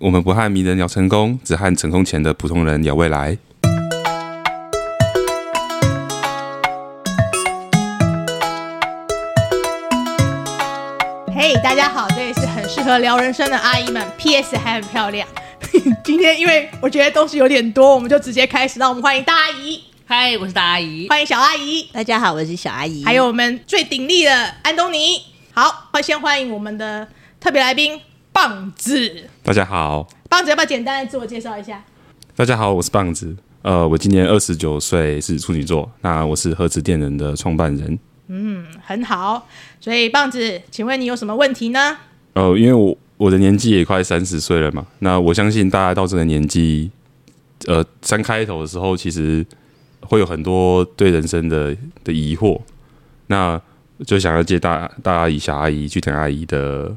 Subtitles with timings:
[0.00, 3.36] 我们不和名人聊成功，只和成功前的普通人聊未来。
[11.34, 15.26] 嘿，hey, 大家好，这里是很适合聊人生的阿姨们，PS 还很漂亮。
[16.04, 18.78] 今天因为我觉得东西有点多，我们就直接开始。
[18.78, 19.82] 让我们欢迎大阿姨。
[20.06, 21.08] 嗨，我是大阿姨。
[21.08, 21.88] 欢迎小阿姨。
[21.92, 23.04] 大家好，我是小阿姨。
[23.04, 25.20] 还有我们最鼎力的安东尼。
[25.52, 27.08] 好，先欢迎我们的
[27.40, 28.00] 特别来宾
[28.40, 29.24] 棒子。
[29.42, 30.08] 大家好。
[30.30, 31.82] 棒子要不要简单的自我介绍一下？
[32.36, 33.36] 大家好，我是棒子。
[33.62, 35.90] 呃，我今年二十九岁，是处女座。
[36.02, 37.98] 那我是和子电人的创办人。
[38.28, 39.44] 嗯，很好。
[39.80, 41.98] 所以棒子，请问你有什么问题呢？
[42.34, 44.86] 呃，因为我我的年纪也快三十岁了嘛。
[45.00, 46.92] 那我相信大家到这个年纪，
[47.66, 49.44] 呃，三开头的时候，其实
[50.02, 52.60] 会有很多对人生的的疑惑。
[53.26, 53.60] 那
[54.06, 56.96] 就想要借大大阿姨、小阿姨、去等阿姨的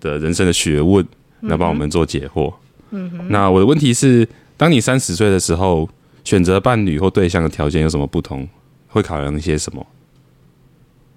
[0.00, 1.06] 的人生的学问。
[1.42, 2.52] 来帮我们做解惑。
[2.90, 5.88] 嗯哼，那我的问题是：当你三十岁的时候，
[6.24, 8.48] 选择伴侣或对象的条件有什么不同？
[8.88, 9.86] 会考量一些什么？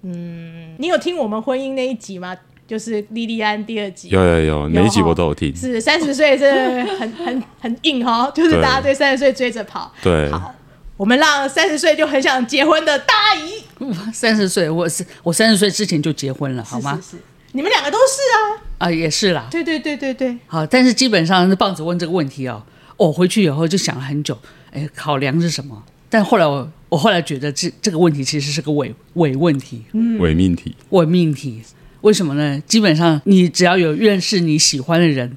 [0.02, 2.36] 嗯，你有听我们婚姻那一集吗？
[2.68, 4.10] 就是莉莉安第二集。
[4.10, 5.56] 有有有，每一集我都有听。
[5.56, 9.90] 是三十岁，真的很 很很硬哈，就是大家对三十岁追着跑。
[10.02, 10.54] 对，好，
[10.98, 13.64] 我们让三十岁就很想结婚的大阿姨。
[14.12, 16.94] 三十岁，我是我三十岁之前就结婚了，好吗？
[16.96, 18.86] 是是是，你们两个都是啊。
[18.86, 19.48] 啊，也是啦。
[19.50, 20.38] 对对对对对。
[20.46, 22.62] 好，但是基本上是棒子问这个问题哦，
[22.96, 24.38] 我回去以后就想了很久，
[24.72, 25.82] 哎，考量是什么？
[26.08, 30.74] 但后来我我后来觉得这这个问题其实是个伪伪问题，嗯，伪命题。
[30.88, 31.62] 伪命题，
[32.00, 32.60] 为什么呢？
[32.66, 35.36] 基本上你只要有认识你喜欢的人，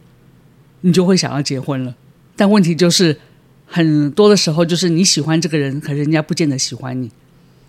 [0.81, 1.93] 你就会想要结婚了。
[2.35, 3.19] 但问题就是
[3.67, 7.11] 很多的时候，就是你喜欢这个人，可是人家不见得喜欢你，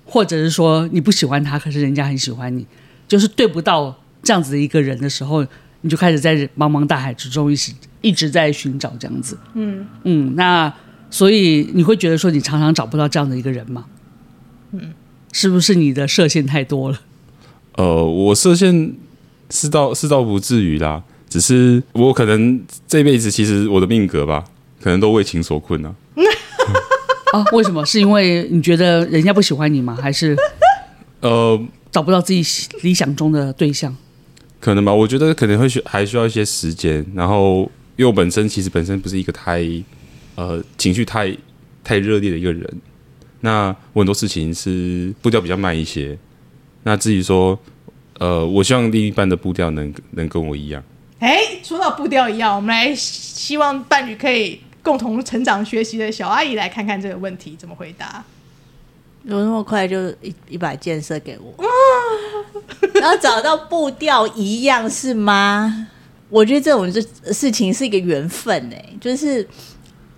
[0.06, 2.66] 或者是说你不喜欢他，可是人家很喜欢你，
[3.06, 5.46] 就是对不到这样子的一个人的时候。
[5.86, 10.72] 你就开始在茫茫大海之中一直一直在寻找这样子，嗯嗯，那
[11.10, 13.84] 所以你会觉得说你常常找不到这样的一个人吗？
[14.72, 14.94] 嗯，
[15.30, 16.98] 是不是你的射线太多了？
[17.74, 18.94] 呃，我射线
[19.50, 22.58] 是倒是倒不至于啦，只是我可能
[22.88, 24.42] 这辈子其实我的命格吧，
[24.80, 25.94] 可能都为情所困啊。
[27.34, 27.84] 啊， 为什么？
[27.84, 29.98] 是因为你觉得人家不喜欢你吗？
[30.00, 30.34] 还是
[31.20, 31.62] 呃
[31.92, 32.42] 找不到自己
[32.80, 33.94] 理想中的对象？
[34.64, 37.04] 可能吧，我觉得可能会需还需要一些时间。
[37.14, 39.62] 然后，因为我本身其实本身不是一个太
[40.36, 41.36] 呃情绪太
[41.84, 42.80] 太热烈的一个人，
[43.40, 46.16] 那我很多事情是步调比较慢一些。
[46.82, 47.58] 那至于说，
[48.18, 50.82] 呃，我希望另一半的步调能能跟我一样。
[51.18, 58.24] 哎，说到步调一样，我们来希望伴侣可以共同成长学习的小阿姨来看看这个问题怎么回答。
[59.24, 61.54] 有那么快就一一把箭射给我？
[62.80, 65.88] 然 后找到步调一样是吗？
[66.30, 69.46] 我觉得这种事事情是一个缘分哎，就是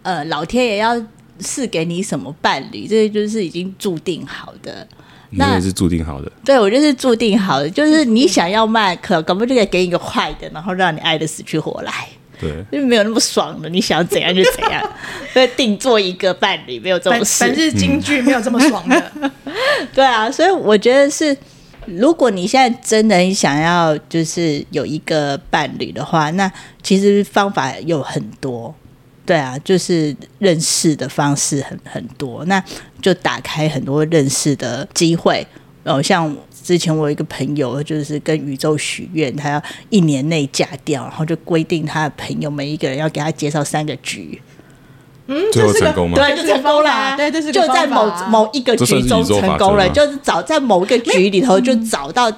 [0.02, 1.00] 呃，老天爷要
[1.38, 4.86] 赐给你什么伴侣，这就是已经注定好的。
[5.30, 6.30] 那也是注定好的。
[6.44, 11.92] 对，我就是注定好的，就是你想要慢，可可不就可以给你一个坏的，然后让你爱的死去活来。
[12.38, 13.68] 对，就没有那么爽的。
[13.68, 14.90] 你想怎样就怎样，
[15.34, 17.44] 所以定做一个伴侣没有这么事。
[17.44, 19.12] 反是京剧没有这么爽的。
[19.92, 21.36] 对啊，所以我觉得是，
[21.86, 26.50] 如果你现在真的想要就是有一个伴侣的话，那
[26.82, 28.74] 其实方法有很多。
[29.24, 32.62] 对啊，就是认识的方式很很多，那
[33.02, 35.46] 就打开很多认识的机会。
[35.84, 36.36] 哦，像。
[36.66, 44.42] 之前我有一个朋友，就是跟宇宙许愿，他要一年内嫁掉，然后就规定他的朋友每一个人要给他介绍三个局。
[45.28, 46.16] 嗯，最后成功吗？
[46.16, 47.16] 对，就成功了。
[47.16, 52.30] 对，这是就在某某一个局中成功了，就是找在某一个局里头就找到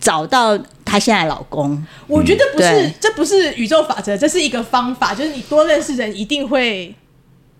[0.00, 1.86] 找到她现在老公。
[2.06, 6.94] 我觉得不是，这不是宇宙法则，这是一个方法，就是你多认识人一定会。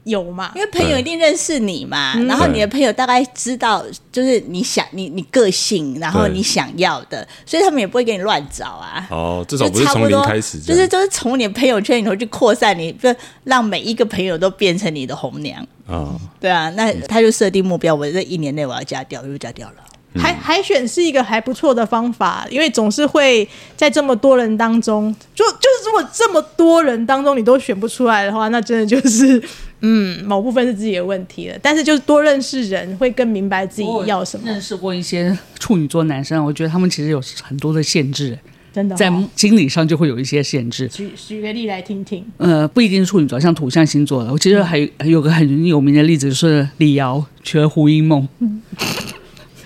[0.04, 0.52] 有嘛？
[0.54, 9.06] 因为朋友一定认识你嘛，然后你的朋友大概知道，就是你想你你个性，然后你想要的，所以他们也不会给你乱找啊。
[9.10, 13.14] 哦，至少不是从零开始，就是就是从你的朋友圈里头去扩散你，就
[13.44, 15.66] 让每一个朋友都变成你的红娘。
[15.86, 19.74] 哦，对啊，那他就设定目标，我这一年内我要加掉，又加掉了。
[20.16, 29.40] 海海选是一个还不错的方法，因为总是会在这么多人当中，就就是如果这么多人当中你都选不出来的话，那真的就是
[29.80, 31.56] 嗯，某部分是自己的问题了。
[31.62, 34.46] 但是就是多认识人，会更明白自己要什么。
[34.46, 38.38] 认识过一些处女座男生，我觉得他们其实有很多的限制，
[38.72, 40.86] 真的、哦、在心理上就会有一些限制。
[40.88, 42.24] 举举个例来听听。
[42.36, 48.28] 呃，不一定是处女座，像土象星座的，我其实还有，个很有名的例子，就是李瑶娶了胡因梦。
[48.40, 48.62] 嗯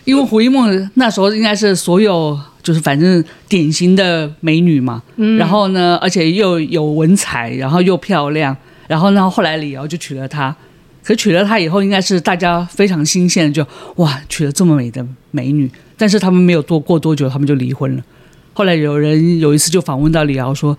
[0.05, 5.03] 因为胡因梦那时候应该是所有就是反正典型的美女嘛。
[5.17, 8.55] 嗯，然后呢，而且又有文采，然后又漂亮，
[8.87, 10.55] 然后呢，后来李敖就娶了她。
[11.03, 13.67] 可娶了她以后，应该是大家非常新鲜，就
[13.97, 15.71] 哇，娶了这么美的美女。
[15.99, 18.03] 但是他们没有多过多久，他们就离婚了。
[18.55, 20.79] 后来有人有一次就访问到李敖说：“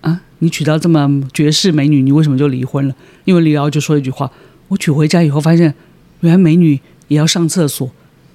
[0.00, 2.94] 啊，你娶到这么绝世美女，你为什么就离婚了？”
[3.26, 4.30] 因为李敖就说一句话
[4.68, 5.74] ：“我娶回家以后发现，
[6.20, 7.90] 原来美女也要上厕所，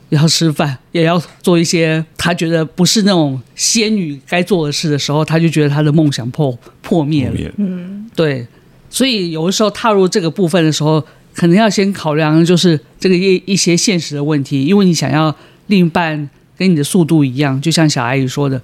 [0.09, 7.51] 也要吃饭，也要做一些他觉得不是那种仙女该做的事的时候，他就觉得他的梦想破破灭了。
[7.57, 8.45] 嗯，对。
[8.91, 11.03] 所以有的时候踏入这个部分的时候，
[11.33, 15.35] 可能要先考量就是这个一一些现实的问题，因为你想要
[15.65, 18.61] 另一半跟你的速度一样，就像小阿姨说的。”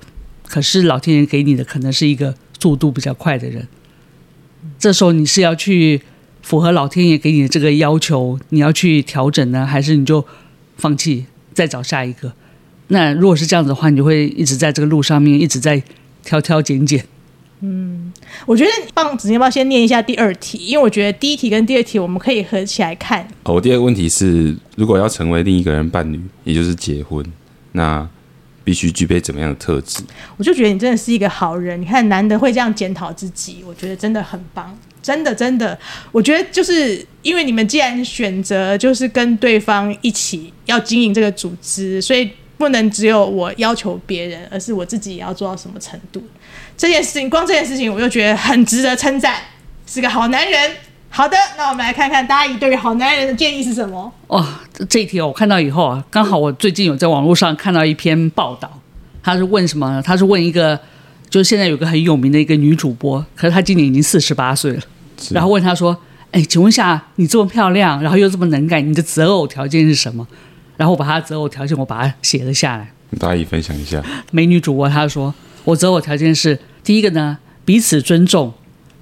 [0.48, 3.68] 可是老天爷给你的可能是一个速度比较快的人，
[4.80, 6.02] 这时候你是要去
[6.42, 10.26] 符合老天爷给你的这个要求，你要去调整呢，还是你就
[10.78, 12.32] 放弃再找下一个？
[12.88, 15.84] 那如果是这样子的话，你就会一直在这个路上面一直在
[16.24, 17.04] 挑挑拣拣。
[17.62, 18.12] 嗯，
[18.46, 20.58] 我觉得棒子，你要不要先念一下第二题？
[20.60, 23.28] 因为我觉得第一题跟第二题我们可以合起来看。
[23.44, 27.26] 哦，我第二个问题是，如果要成为另一个人伴侣，也就是结婚，
[27.72, 28.08] 那。
[28.68, 30.04] 必须具备怎么样的特质？
[30.36, 31.80] 我就觉得你真的是一个好人。
[31.80, 35.80] 你看，难得会这样检讨自己，我觉得真的很棒，真的真的。
[36.12, 46.22] 我觉得就是因为你们既然选择就是跟对方一起要经营这个组织，所以不能只有我要求别人，而是我自己也要做到什么程度。
[46.76, 49.36] 这件事情，光这件事情，我就觉得很值得称赞，
[49.86, 50.72] 是个好男人。
[51.10, 54.12] 好的，那我们来看看大姨对于好男人的建议是什么？
[54.28, 54.48] 哇、哦，
[54.90, 58.80] 这一题我看到以后啊，刚好我最近有在网络上看到一篇报道，
[59.24, 60.02] 他是问什么呢？
[60.02, 60.78] 他是问一个，
[61.30, 64.82] 就是现在有个很有名的一个女主播，可是她今年已经四十八岁了，
[65.32, 65.98] 然后问她说
[66.32, 70.28] ：“哎，请问一下，你这么漂亮，然后又这么能干，你的择偶条件是什么？”
[70.78, 74.04] 然后我把她的择偶条件我把它写了下来，大姨分享一下。
[74.32, 75.34] 美女主播她说
[75.66, 78.54] ：“我择偶条件是第一个呢，彼此尊重，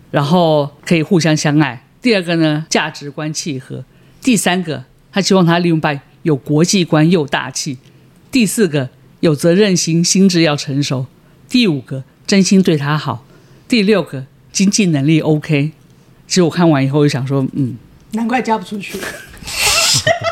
[0.10, 3.84] 然后可以互相相爱。”第二个呢，价值观契合；
[4.22, 7.78] 第三个，她希望他另一半有国际观又大气；
[8.32, 8.90] 第四个，
[9.20, 11.06] 有责任心，心智要成熟；
[11.50, 13.26] 第五个，真心对他好；
[13.68, 15.72] 第六个，经济能力 OK。
[16.28, 17.76] 其实我看完以后就想说，嗯，
[18.12, 18.98] 难怪嫁不出去。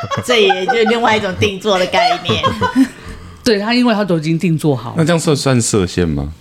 [0.26, 2.44] 这也就是另外一种定做的概念。
[3.44, 4.94] 对他，因为他都已经定做好。
[4.98, 6.34] 那这样算算射线吗？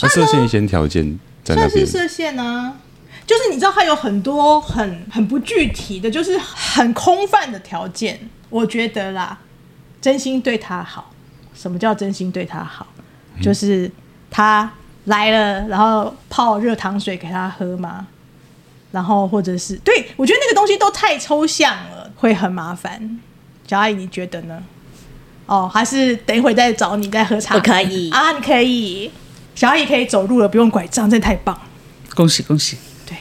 [0.00, 1.70] 那设限一些条件在那边。
[1.70, 2.74] 算是射线呢、啊。
[3.26, 8.18] 就是你知道，他有很多很很不具体的，就是很空泛的条件。
[8.48, 9.38] 我觉得啦，
[10.00, 11.12] 真心对他好。
[11.54, 12.86] 什么叫真心对他好？
[13.36, 13.90] 嗯、就是
[14.30, 14.72] 他
[15.04, 18.06] 来了，然后泡热糖水给他喝吗？
[18.92, 23.18] 然后或者是对，我觉得那个东西都太抽象了，会很麻烦。
[23.66, 24.62] 小阿姨，你觉得呢？
[25.46, 27.54] 哦，还是等一会再找你再喝茶？
[27.54, 29.10] 不可以啊，你可以。
[29.54, 31.58] 小阿姨可以走路了，不用拐杖，真的太棒！
[32.14, 32.76] 恭喜恭喜！
[33.06, 33.16] 对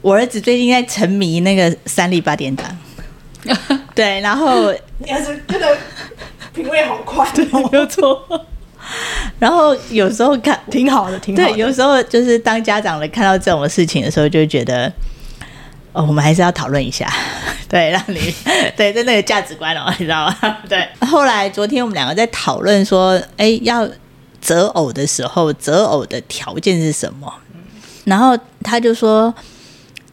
[0.00, 2.66] 我儿子最近在沉迷那个三立八点档，
[3.94, 5.78] 对，然后你儿子真的
[6.52, 8.46] 品味好快， 对，没有错。
[9.38, 11.48] 然后有时候看挺好的，挺好的。
[11.48, 14.92] 对，有时候就是当家长的看到这种事情的时候，就觉得
[15.94, 17.10] 哦，我们还是要讨论一下，
[17.66, 18.34] 对，让你
[18.76, 20.58] 对对那个价值观哦， 你知道吗？
[20.68, 20.86] 对。
[21.00, 23.88] 后来昨天我们两个在讨论说，哎，要
[24.40, 27.32] 择偶的时候，择偶的条件是什么？
[28.04, 29.34] 然后他就说。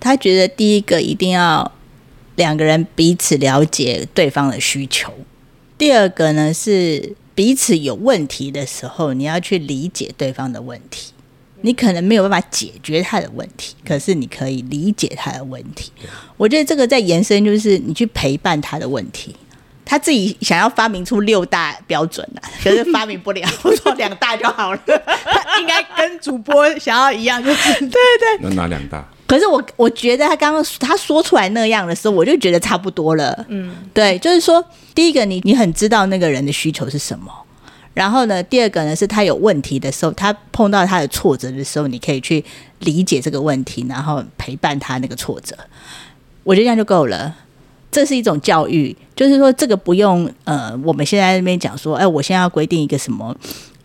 [0.03, 1.71] 他觉得第一个一定要
[2.33, 5.13] 两个人彼此了解对方的需求，
[5.77, 11.13] 第二个呢是彼此有问题的时候，你要去理解对方的问题。
[11.61, 15.91] 你可能没有办法解决他的问题，可是你可以理解他的问题。
[16.37, 19.35] 我觉得这个在延伸就是你去陪伴他的问题。
[19.83, 24.79] 他自己想要发明出六大标准啊， 可是发明不了， 我说两大就好了。
[24.87, 28.39] 他应该跟主播想要一样，就是对对。
[28.41, 29.05] 那哪两大？
[29.27, 33.45] 可是我我觉得他刚刚他说出来那样的时候，我就觉得差不多了。
[33.49, 34.63] 嗯，对，就是说，
[34.95, 37.29] 第一个你你很知道那个人的需求是什么，
[37.93, 42.43] 然后呢，第二个呢是他有问题的时候，他碰到他的挫折的时候，你可以去
[42.79, 45.55] 理解这个问题，然后陪伴他那个挫折。
[46.43, 47.35] 我觉得这样就够了。
[47.91, 53.35] 这是一种教育，就是说这个不用呃，我们现在那边讲说，哎，我现在要规定一个什么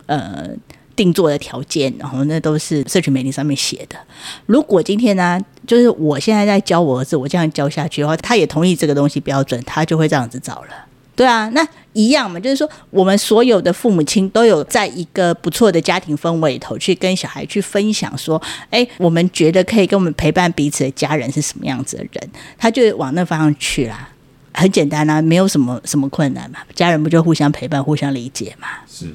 [0.06, 0.50] 呃。
[0.96, 3.98] 定做的条件，然后那都是社群媒体上面写的。
[4.46, 10.85] 如果今天呢，就是我现在在教我儿子，我这样教下去的话，他也同意这个东西标准，他就会这样子找了。
[11.16, 24.10] 对啊，那一样嘛，就是说我们所有的父母亲都有在一个不错的家庭氛围里头去跟小孩去分享说，哎，我们觉得可以跟我们陪伴彼此的家人是什么样子的人，他就往那方向去啦。
[24.52, 28.68] 很简单啊，没有什么什么困难嘛，家人不就互相陪伴、互相理解嘛？
[28.86, 29.06] 是。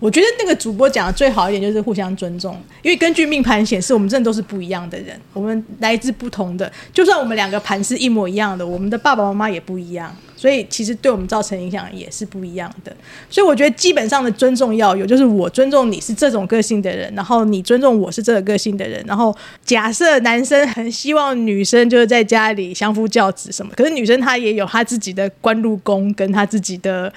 [0.00, 12.96] 我觉得那个主播讲的最好一点就是互相尊重，因为根据命盘显示，我们真的都是不一样的人，我们来自不同的，就算我们两个盘是一模一样的，我们的爸爸妈妈也不一样，所以其实对我们造成影响也是不一样的。
[13.28, 27.12] 所以我觉得基本上的尊重要有，就是我尊重你是这种个性的人，然后你尊重我是这个个性的人，然后假设男生很希望女生就是在家里相夫教子什么，可是女生她也有她自己的官禄宫跟她自己的。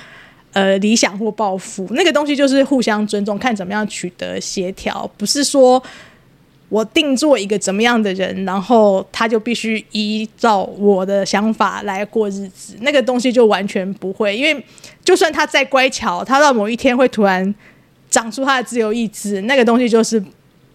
[0.54, 5.82] 呃，理想或抱负，那个东西就是互相尊重，看怎么样取得协调，不是说
[6.68, 14.66] 我定做一个怎么样的人，然后他就必须依照我的想法来过日子，那个东西就完全不会，因为
[15.06, 17.56] 就算他再乖巧，他到某一天会突然
[18.10, 20.22] 长出他的自由意志，那个东西就是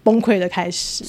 [0.01, 1.03] 崩溃的开始。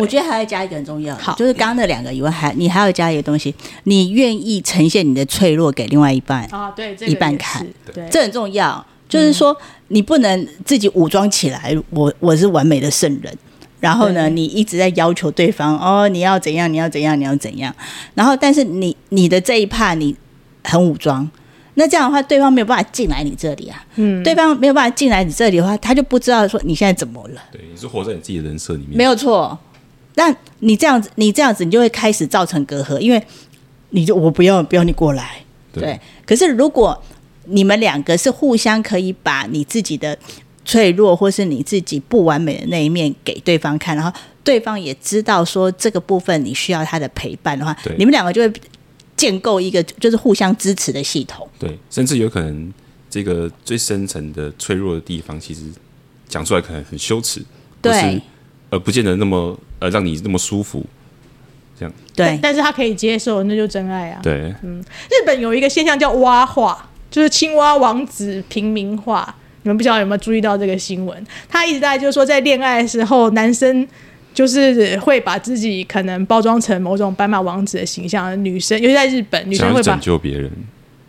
[0.00, 8.84] 我觉得还要加一个很重要，好，就是刚刚那两个以外，还你还要加一个东西，你愿意呈现你的脆弱给另外一半啊，对，一半看，对，这很重要。
[9.06, 9.56] 就是说，
[9.88, 13.32] 你不能自己武装起来，我我是完美的圣人，
[13.78, 17.72] 然后呢，你一直在要求对方哦，你要怎样，你要怎样，你要怎样，
[18.14, 20.16] 然后但是你你的这一 part 你
[20.64, 21.30] 很武装，
[21.74, 29.56] 那这样的话，对方没有办法进来你这里啊，嗯，对方没有办法进来你这里的话，他就不知道说你现在怎么了，对，你是活在你自己的人设里面，没有错。
[30.16, 33.22] 那你这样子，你这样子，你就会开始造成隔阂，因为
[33.90, 35.42] 你就我不要不要你过来，
[35.72, 35.82] 对。
[35.82, 37.00] 对，可是如果
[37.46, 40.16] 你们两个是互相可以把你自己的
[40.64, 48.52] 脆弱或是你自己不完美的那一面给对方看，然后对方也知道说这个部分你需要他的陪伴的话，对，你们两个就会
[49.16, 51.46] 建构一个就是互相支持的系统。
[51.58, 52.72] 对，甚至有可能
[53.10, 55.62] 这个最深层的脆弱的地方，其实
[56.28, 57.44] 讲出来可能很羞耻，
[57.82, 58.22] 对。
[58.70, 60.84] 而，不见得那么呃，让你那么舒服，
[61.78, 61.94] 这样。
[62.14, 64.20] 对，但是他可以接受，那就真爱啊。
[64.22, 69.34] 对，嗯，日本有一个现象叫蛙化，就是青蛙王子平民化。
[69.62, 71.26] 你们不知道有没有注意到这个新闻？
[71.48, 73.86] 他一直在就是说，在恋爱的时候，男生
[74.32, 80.50] 就是会把自己可能包装成某种白马王子的形象，女生尤其在日本，女生会拯救别人。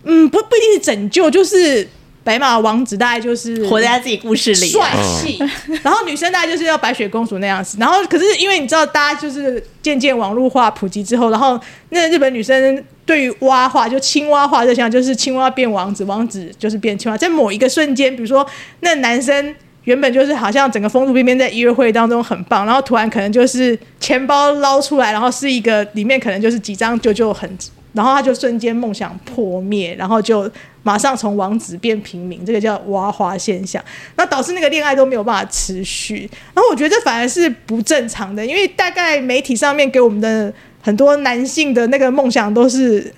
[0.03, 1.88] 嗯，不不一定是拯救，就是。
[2.25, 5.39] 白马王子大概就是活在他自己故事里，帅气。
[5.84, 7.77] 然后女生大概就是要白雪公主那样子。
[7.79, 11.58] 然后可是因为你知道，大家就是渐渐网络化普及之后，然后
[11.89, 17.15] 那日本女生对于蛙化，就青蛙化这项，就是青蛙变王子，王子就是变青蛙。
[17.15, 18.44] 在某一个瞬间，比如说
[18.79, 27.48] 那男生原本就是好像整个风度翩翩，在约会当中很棒，然后突然可能就是钱包捞出来，然后是一个里面可能就是几张就就很。
[27.95, 30.51] 然后他就瞬间梦想破灭，然后就
[30.83, 33.83] 马上从王子变平民，这个叫挖花现象。
[34.17, 36.29] 那导致那个恋爱都没有办法持续。
[36.53, 43.11] 然后我觉得这反而是不正常的，因为大概媒体上面给我们的很多男性的那个梦想都是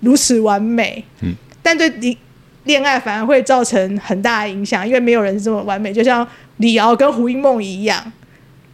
[0.00, 2.16] 如此完美，嗯，但对你
[2.64, 6.26] 恋爱反而会造成很大的影响，因为没有人是这么完美，就像
[6.58, 8.12] 李敖跟胡因梦一样。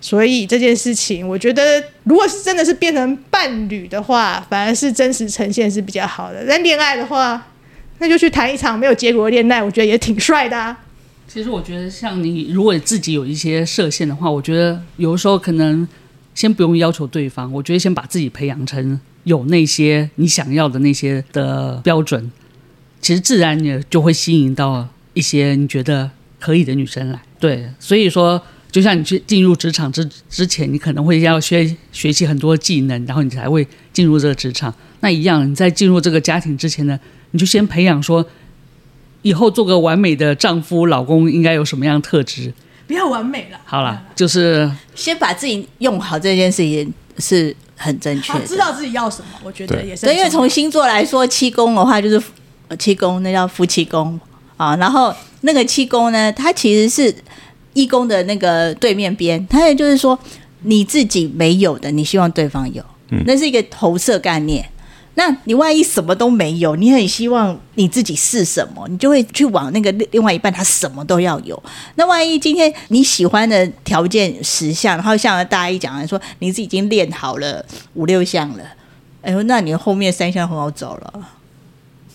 [0.00, 6.44] 所以这件事情，我觉得如果是真的是变成伴侣的话，反而是真实呈现是比较好的。
[6.48, 7.48] 但恋爱的话，
[7.98, 10.84] 那就去谈一场没有结果的恋爱，我觉得也挺帅的啊。
[11.26, 15.86] 其实我觉得，像你如果自己有一些设限的话，我觉得有的时候可能
[16.32, 22.30] 先不用要求对方，我觉得先把自己培养成有那些你想要的那些的标准，
[23.00, 27.20] 其实自然也就会吸引到一些你觉得可以的女生来。
[27.40, 28.40] 对，所以说。
[28.70, 34.72] 就像你去进入职场之之前，你可能会要学学习很多技能，然后你才会进入这个职场。
[35.00, 36.98] 那一样，你在进入这个家庭之前呢，
[37.30, 38.24] 你就先培养说，
[39.22, 42.52] 以后做个完美的丈夫、老公应该有什么样的特质？
[42.86, 48.46] 不要完美了，好了，就是先把自己用好，这件事情是很正确的。
[48.46, 50.04] 知道自己要什么，我觉得也是。
[50.04, 52.22] 对，因为从星座来说，七宫的话就是
[52.78, 54.20] 七宫，那叫夫妻宫
[54.58, 54.76] 啊。
[54.76, 57.14] 然后那个七宫呢，它其实是。
[57.78, 60.18] 一宫的那个对面边，他也就是说，
[60.62, 62.82] 你自己没有的，你希望对方有，
[63.24, 64.68] 那是一个投射概念。
[65.14, 71.60] 那你万一什么都没有，你很希望你自己是什么，你就会去往那个另外一半，他什么都要有。
[71.94, 78.64] 那万一今天你喜欢的条件十项，然后像大家一讲来说，你是已经练好了五六项了，
[79.22, 81.28] 哎呦，那你后面三项很好走了。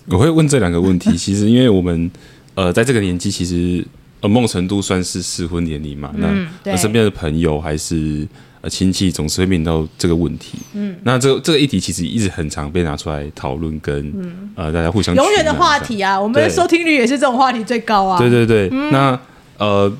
[0.07, 2.11] 我会问这两个问题，其实因为我们
[2.55, 3.85] 呃在这个年纪，其实。
[4.23, 6.09] 呃，某种程度算是适婚年龄嘛？
[6.15, 8.25] 嗯、那身边的朋友还是
[8.61, 10.57] 呃亲戚，总是会面临到这个问题。
[10.73, 16.17] 嗯，那这个这个议题其实一直很常被拿出来讨论，跟、嗯、呃大家互相永远的话题啊。
[16.17, 18.17] 我们的收听率也是这种话题最高啊。
[18.17, 19.19] 对对对，嗯、那
[19.57, 19.93] 呃，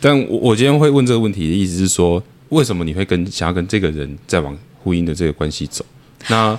[0.00, 5.84] 但我我今天会问这个问题的意思是说，为什么你会跟想要跟这个人再往婚姻的这个关系走？
[6.28, 6.58] 那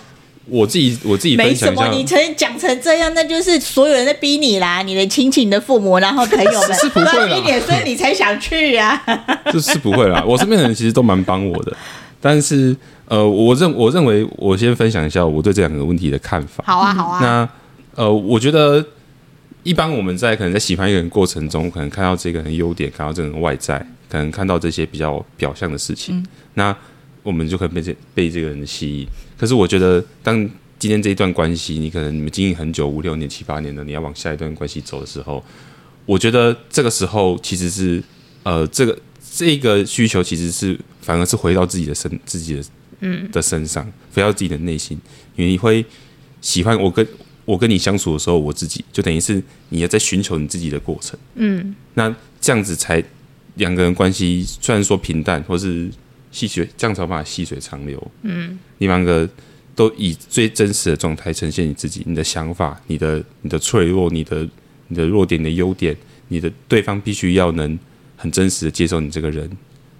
[0.49, 9.39] 我自己我自己没什么，你成讲成这样，那就是所有人在逼你啦，你的亲戚、你的父母，然后朋友们是不会啦，所以你才想去呀、啊。
[9.51, 10.23] 这是不会啦。
[10.25, 11.75] 我身边的人其实都蛮帮我的，
[12.21, 12.75] 但是
[13.07, 16.63] 呃，我认我认为，我先分享一下我对这两个问题的看法。
[16.65, 17.19] 好啊，好啊。
[17.21, 17.49] 那
[18.03, 18.85] 呃，我觉得
[19.63, 23.77] 一般我们在可能在喜欢一个人过程中，可能看到这个人优点，看到这个人外在，
[24.09, 26.75] 可能看到这些比较表象的事情，嗯、那
[27.23, 29.07] 我们就可以被这被这个人吸引。
[29.37, 30.37] 可是我觉得，当
[30.79, 35.43] 今天这一段关系，你可能你们经营很久，五六年、七八年的，你要往下一段关系走的时候，
[36.05, 38.03] 我觉得这个时候其实是
[38.43, 38.97] 呃，这个
[39.31, 42.63] 这个需求其实是反而是回到自己的身、自己的
[43.01, 44.99] 嗯的身上，回到自己的内心，
[45.35, 45.85] 因为你会
[46.41, 47.07] 喜欢我跟
[47.45, 53.03] 我跟你相处的时候，我自己就等于是你要在寻求你自己的过程，嗯，那这样子才
[53.55, 55.91] 两个人关系虽然说平淡，或是。
[56.37, 58.11] 细水这样才有办法细水长流。
[58.21, 59.27] 嗯，你们两个
[59.73, 64.47] 都以最真实的状态呈现你自己，你的想法，你的你的脆弱，你的
[64.89, 67.77] 你的弱点，你的优点，你的对方必须要能
[68.15, 69.49] 很真实的接受你这个人，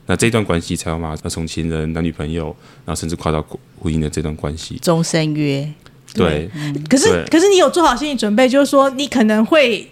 [0.06, 3.44] 那这段关系才有办法从情人、男女朋友，然后甚至跨到
[3.80, 5.68] 婚姻的这段关系，终身约。
[6.14, 9.88] 对，嗯、可是可是你有做好心理准备，就是说你可能会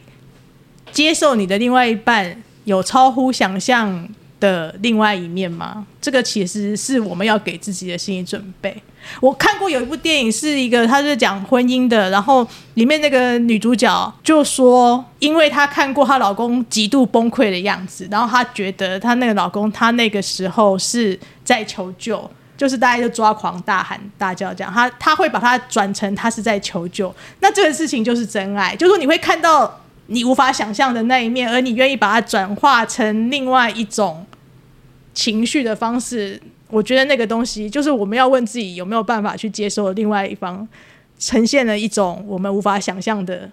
[0.91, 4.07] 接受你的另外一半有超乎想象
[4.45, 5.85] 的另外一面吗？
[5.99, 8.75] 这个其实是我们要给自己的心理准备。
[9.19, 27.13] 我看过有一部电影，是一个，他是讲婚姻的，然后里面那个女主角就说，因为她看过她老公极度崩溃的样子，然后她觉得她那个老公，她那个时候是在求救，就是大家就抓狂、大喊大叫这样，他他会把它转成他是在求救。
[27.39, 29.81] 那这个事情就是真爱，就是说你会看到。
[30.07, 34.23] 你无法想象的那一面，而你愿意把它转化成另外一种
[35.15, 40.67] 情绪的方式，我觉得那个东西就是我们要问自己有没有办法去接受另外一方
[41.17, 43.49] 呈现了一种我们无法想象的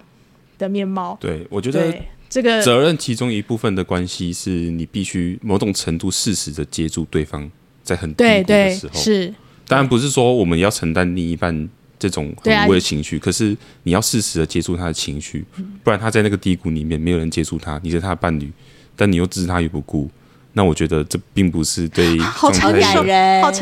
[0.58, 1.16] 的面貌。
[1.18, 1.96] 对，我觉得
[2.28, 7.50] 这个责任其中一部分的关系是你必须某种程度适时的接住对方
[7.82, 9.34] 在很低谷的时候，是
[9.66, 11.70] 当然不是说我们要承担另一半。
[11.98, 15.44] 这种很无谓的情绪，啊、可是你要适时的接住他的情绪，
[15.84, 18.50] 不然他在那个低谷里面没有人接住他，你是他的伴侣，
[18.96, 20.10] 但你又置他于不顾，
[20.54, 22.78] 那我觉得这并不是对 状态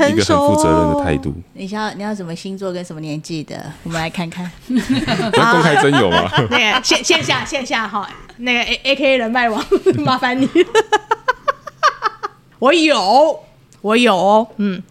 [0.08, 1.34] 一个很负责任的态度。
[1.54, 3.72] 你要你要什么星座跟什么年纪的？
[3.84, 6.30] 我们来看看， 要公开真有吗？
[6.50, 9.64] 那个线线下线下哈，那个 A A K 人脉网，
[9.98, 10.48] 麻烦你，
[12.58, 13.40] 我有
[13.80, 14.82] 我有嗯。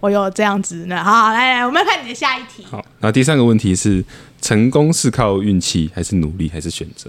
[0.00, 2.66] 我有这样子呢，好，好，来来，我们看你的下一题。
[2.68, 4.04] 好，那第三个问题是：
[4.40, 7.08] 成功是靠运气，还是努力，还是选择？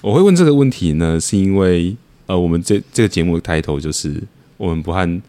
[0.00, 1.94] 我会问这个问题呢，是因为
[2.26, 4.22] 呃，我们这这个节目的抬头就是
[4.56, 5.22] 我们不和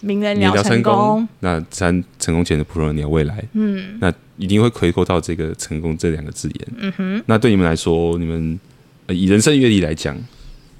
[0.00, 7.22] 名人聊成功，那咱成功前的普通人聊未来，嗯，那一定会回扣到这个成功这两个字眼，嗯哼。
[7.26, 8.58] 那对你们来说，你们、
[9.06, 10.16] 呃、以人生阅历来讲，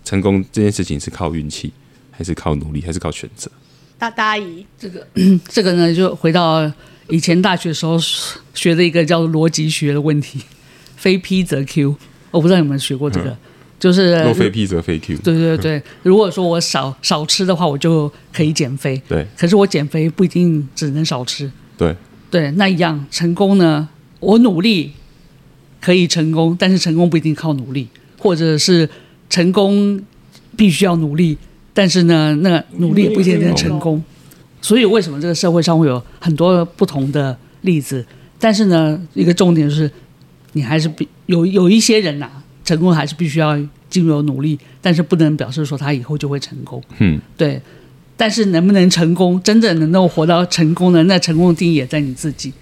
[0.04, 1.72] 成功这件事情是靠运气，
[2.12, 3.50] 还是靠努力，还是靠选择？
[3.98, 5.04] 大大阿姨，这个
[5.48, 6.70] 这个呢，就回到
[7.08, 7.98] 以前大学时候
[8.54, 10.40] 学的一个叫逻辑学的问题，
[10.96, 11.96] 非 P 则 Q。
[12.30, 13.36] 我不知道你们学过这个，嗯、
[13.78, 15.18] 就是若非 P 则非 Q。
[15.18, 19.00] 对对对，如果说我少少吃的话，我就可以减肥。
[19.08, 21.50] 对，可是我减肥不一定只能少吃。
[21.76, 21.94] 对
[22.30, 23.88] 对，那一样成功呢？
[24.20, 24.92] 我努力
[25.80, 27.86] 可以成功，但是成功不一定靠努力，
[28.18, 28.88] 或者是
[29.30, 30.00] 成功
[30.56, 31.38] 必须要努力。
[31.72, 34.02] 但是呢，那努力不一定能成功，
[34.60, 38.04] 所以为什么这个社会上会有很多不同的例子？
[38.40, 39.88] 但是呢，一个重点就是，
[40.54, 46.82] 你还是比有有一些人呐、啊，成功还是必须要经由努力，但是不能表示说他以后就会成功。
[46.98, 47.58] 嗯，对。
[48.14, 52.52] 但是能不能成功，真正能够活到成功的，那成功的定义也在你自己。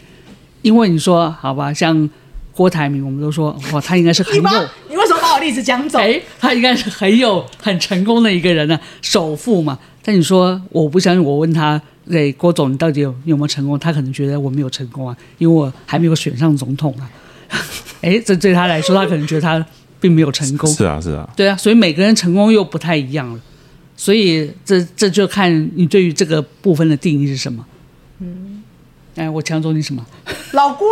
[0.63, 2.09] 因为你说好吧，像
[2.53, 4.69] 郭台铭，我们都说哇，他应该是很有。
[4.89, 9.77] 你为什么把我例子讲走，哎，他应该是很有很成功的一个人呢，首富嘛。
[10.03, 13.79] 但你说我不相信，我问他，哎，郭总，你到底有有没有成功？
[13.79, 17.11] 他可能觉得我没有成功啊，因为我还没有选上总统啊。
[18.03, 19.65] 哎，这对他来说，他可能觉得他
[20.01, 20.69] 并没有成功。
[20.71, 23.41] 是啊，是啊，对啊，所以每个人成功又不太一样了。
[23.97, 27.65] 所以这这就看你对于这个部分的定义是什么。
[28.21, 28.63] 嗯，
[29.15, 30.05] 哎，我抢走你什么？
[30.53, 30.87] 老郭，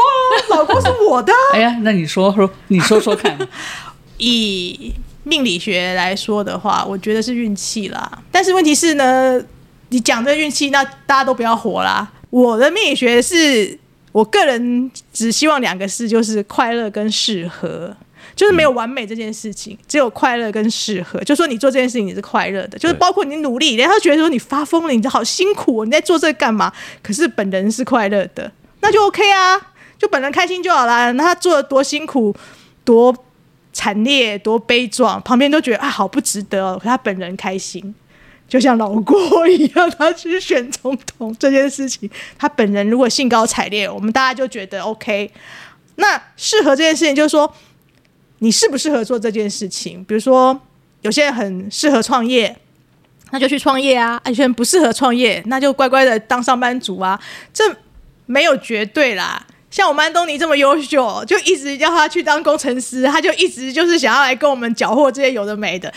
[0.50, 1.32] 老郭是我的。
[1.52, 3.36] 哎呀，那你说说，你说说看。
[4.18, 8.22] 以命理学来说的话，我觉得是运气啦。
[8.30, 9.42] 但是问题是呢，
[9.90, 12.10] 你讲这运气，那大家都不要活啦。
[12.30, 13.78] 我的命理学是
[14.12, 17.94] 我个人只希望两个事，就是快乐跟适合，
[18.36, 21.18] 就是没有完美这件事情，只有快乐跟适合。
[21.20, 26.72] 就说你做这件事情你是快乐的，就是包括你努力，人家觉得说你发疯了，你好辛苦，哦你在做这个干嘛？
[27.02, 29.70] 可是本人是快乐的，那就 OK 啊。
[29.96, 31.12] 就本人开心就好啦。
[31.12, 32.34] 那他做的多辛苦，
[32.84, 33.14] 多
[33.72, 36.76] 惨烈，多悲壮，旁边都觉得啊，好不值得哦。
[36.78, 37.94] 可他本人开心，
[38.46, 45.30] 就像老郭一样，他去选总统这件事情，他本人如果兴高采烈，我们大家就觉得 OK。
[45.96, 47.50] 那适合这件事情，就是说
[48.44, 50.04] 你适不适合做这件事情？
[50.04, 50.60] 比如说，
[51.00, 52.54] 有些人很适合创业。
[53.30, 54.20] 那就去创业啊！
[54.26, 57.20] 有些人不适合创业，那就乖乖的当上班族啊！
[57.52, 57.64] 这
[58.26, 59.44] 没有绝对啦。
[59.72, 65.92] 像我们安东尼这么优秀，就一直叫他去当工程师，他就一直就是想要来跟我们搅和这些有的没的。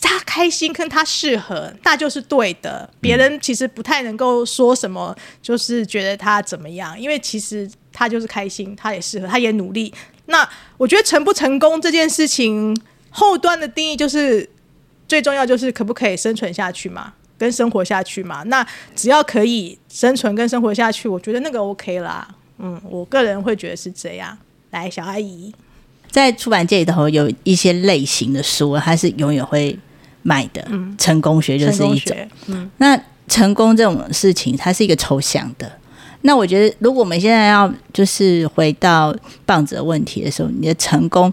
[0.00, 2.88] 他开心跟他适合，那就是对的。
[3.00, 9.92] 别人其实不太能够说什么，就是觉得他怎么样，因为其实他就是开心，他也适合，他也努力。
[10.32, 12.76] 那我觉得成不成功这件事情，
[13.10, 14.50] 后端的定义就是。
[15.08, 18.42] 最重要就是可不可以生存下去嘛，跟生活下去嘛。
[18.44, 18.66] 那
[18.96, 22.26] 只要可以生存跟生活下去，我觉得那个 OK 啦。
[22.56, 24.38] 嗯，我个人会觉得是这样。
[24.70, 25.52] 来，小阿姨，
[26.10, 29.78] 在出版界里头有一些类型的书，它是永远会
[30.22, 30.64] 卖的。
[30.70, 32.16] 嗯，成功学就是一种。
[32.46, 35.70] 嗯，那成功这种事情，它是一个抽象的。
[36.22, 41.32] 那我觉得，如果我们现在要就是回到棒子的问题的时候，你的成功，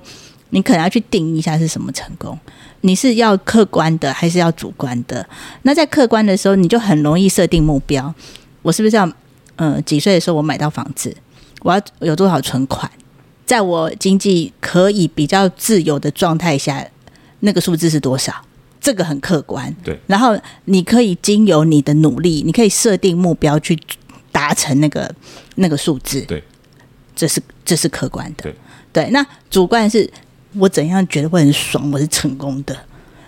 [0.49, 2.37] 你可能要去定义一下是什么成功。
[2.81, 5.27] 你是要客观的还是要主观的？
[5.63, 8.13] 那在客观的时候，你就很容易设定目标。
[8.61, 9.09] 我是不是要，
[9.57, 11.15] 呃，几岁的时候我买到房子？
[11.61, 12.89] 我要有多少存款？
[13.45, 16.85] 在我经济可以比较自由的状态下，
[17.41, 18.33] 那个数字是多少？
[18.79, 19.75] 这个很客观。
[19.83, 19.99] 对。
[20.07, 23.77] 然后你可以经由你的努力，你可以设定目标去
[24.39, 25.13] 达成那个
[25.55, 26.21] 那个数字。
[26.21, 26.43] 对。
[27.15, 28.43] 这是这是客观的。
[28.43, 28.55] 对。
[28.93, 29.09] 对。
[29.11, 30.09] 那主观是。
[30.57, 31.91] 我怎样觉得会很爽？
[31.91, 32.75] 我是成功的。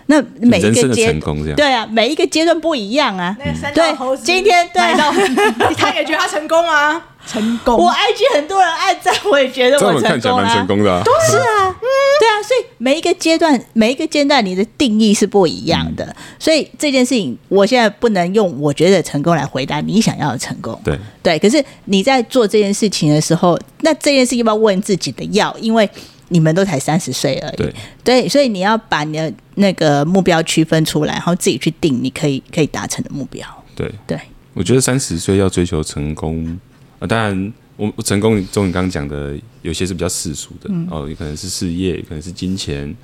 [0.06, 3.36] 那每一个阶段，对啊，每一个阶段不一样啊。
[3.38, 5.12] 那个三道猴子，今天对到
[5.78, 7.78] 他也觉得他成功啊，成功。
[7.78, 10.08] 我 IG 很多人按赞，我也觉得我成功啊。
[10.10, 11.00] 看起来蛮成功的啊。
[11.04, 11.86] 都是啊，嗯，
[12.18, 12.42] 对啊。
[12.42, 16.14] 所以每一个阶段，每一个阶段，你的定义是不一样的。
[16.38, 20.78] 所以这件事情，我现在不能用我觉得成功来回答你想要的成功。
[20.84, 21.38] 对对。
[21.38, 25.56] 可是你在做这件事情的时候，那这件事要不要问自己的要？
[25.58, 25.88] 因为
[26.28, 33.46] 你们都才三十岁而已，对，对，所以你要把你的那个目标区分出来，然后自己去定你可以可以达成的目标。
[33.74, 34.18] 对对，
[34.54, 36.58] 我觉得三十岁要追求成功
[36.98, 42.94] 啊，当然我我成功，中你刚刚讲的有些是比较世俗的、嗯、哦，也可能是事业，也可能是金钱，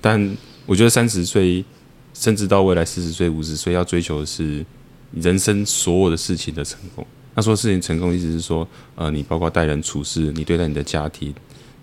[0.00, 0.36] 但
[0.66, 1.64] 我觉得三十岁
[2.14, 4.64] 甚至到未来四十岁、五十岁要追求的是
[5.12, 7.06] 人生所有的事情的成功。
[7.34, 11.34] 那说事情成功，意思是说，呃，你包括待人处事，你对待你的家庭。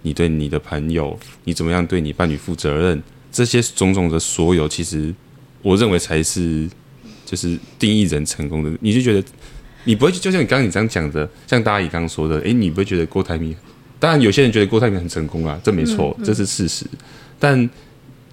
[0.02, 3.02] 你对你的朋友，你怎么样对你伴侣负责任？
[3.32, 5.12] 这些种种的所有，其实
[5.64, 6.70] 我认为才是
[7.26, 8.72] 就是定义人成功的。
[8.82, 9.28] 你就觉得
[9.86, 13.56] 你不会，就像你刚刚你这样讲的，像大阿姨刚刚说的，诶，你不会觉得郭台铭？
[14.00, 16.86] 当然，有些人觉得郭台铭很成功啊，这没错，这是事实。
[17.40, 17.70] 但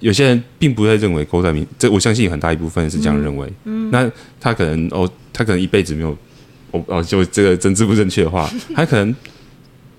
[0.00, 3.50] 有些人并不会认为郭台铭，这我相信很大一部分是这样认为。
[3.90, 4.10] 那
[4.40, 6.16] 他可能哦，他可能一辈子没有
[6.72, 9.14] 哦哦，就这个政治不正确的话， 他可能。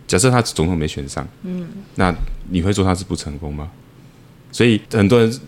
[0.05, 2.13] 假设他总统没选上，嗯，那
[2.49, 3.71] 你会说他是不成功吗？
[4.51, 5.39] 所以很多人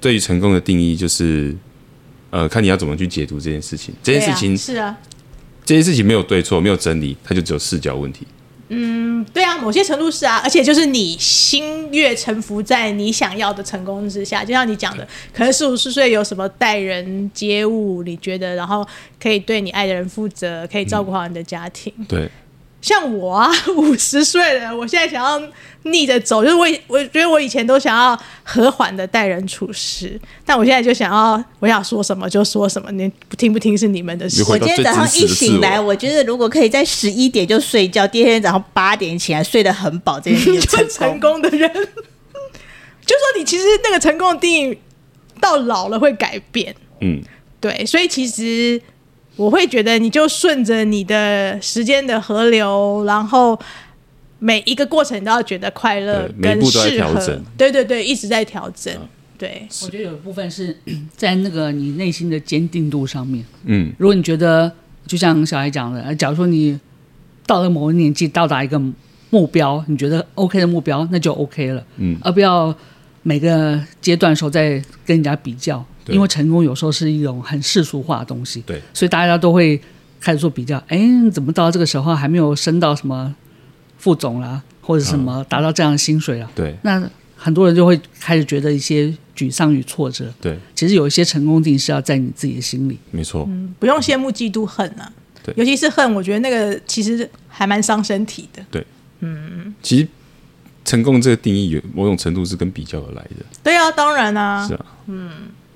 [0.00, 1.54] 对于成功的定义就是，
[2.30, 3.92] 呃，看你要怎么去解读这件事情。
[4.02, 4.96] 这件事情是啊，
[5.68, 8.26] 这些事情没有对错，没有真理，它就只有视角问题。
[8.70, 18.86] 嗯，对啊，某些程度是啊，而且就是你心悦诚服在你想要的成功之下，就像你讲的，可能四五十岁有什么待人接物，你觉得然后
[19.20, 22.30] 可以对你爱的人负责，可以照顾好你的家庭，嗯、对。
[22.80, 25.40] 像我啊， 五十岁了，我现在想要
[25.82, 34.44] 逆着走，就是我，我觉得我以前都想要和缓的待人处事，但我现在就想要，我想说什么就说什么，你不听不听是你们的事。
[34.48, 41.80] 我今天早上一醒来，我觉得如果可以在十一点就睡觉，第二天早上八点起来睡得很饱，这件事就成功的人， 就
[43.16, 44.78] 说你其实那个成功的定义
[45.40, 47.20] 到老了会改变，嗯，
[47.60, 48.80] 对，所以其实。
[49.38, 53.58] 我会觉得，你就顺着你的时间的河流，然后
[54.40, 57.40] 每一个过程都要觉得快乐跟适合。
[57.56, 58.92] 对对对，一直在调整。
[59.38, 60.76] 对，我觉得有一部分是
[61.16, 63.44] 在那个你内心的坚定度上面。
[63.66, 64.70] 嗯，如果你觉得
[65.06, 66.76] 就像小孩讲的，假如说你
[67.46, 68.82] 到了某个年纪，到达一个
[69.30, 71.84] 目标，你觉得 OK 的目标，那就 OK 了。
[71.98, 72.74] 嗯，而不要
[73.22, 74.70] 每个阶段的时候再
[75.06, 75.86] 跟人家比较。
[76.14, 79.80] 因为成功有时候是一种很世俗化的东西，对，所以大家都会
[80.20, 80.82] 开始做比较。
[80.88, 80.98] 哎，
[81.32, 83.34] 怎么到这个时候还没有升到什么
[83.98, 86.50] 副总啦，或者什么达到这样的薪水啊？
[86.54, 87.02] 对，那
[87.36, 90.32] 很多人就会开始觉得一些沮丧与挫折。
[90.40, 92.98] 对，其实有一些成功定是要在你自己的心里。
[93.10, 95.12] 没错，嗯，不用羡慕、嫉妒、恨啊。
[95.44, 98.62] 对，尤其是恨，我觉得那个其实还蛮伤身体的。
[98.70, 98.84] 对，
[99.20, 100.08] 嗯其实
[100.84, 103.44] 成功这个定义，有某种程度是跟比较而来的。
[103.62, 104.86] 对啊，当然啊，是啊，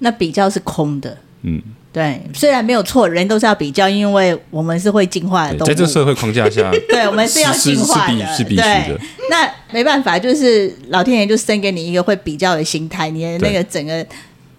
[0.02, 1.16] 那比较是空的。
[1.42, 1.60] 嗯，
[1.92, 9.00] 对，虽然没有错，人都是要比较，因为我们是会进化的动物，在这个社会框架下， 对，我们是要进化的，是必须的。
[9.30, 14.06] 那没办法，就是老天爷就生给你一个会比较的心态，你的那个整个